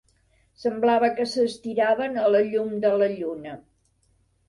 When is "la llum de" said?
2.37-2.97